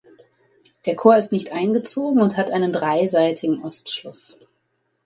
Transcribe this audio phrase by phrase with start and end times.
[0.87, 4.39] Der Chor ist nicht eingezogen und hat einen dreiseitige Ostschluss.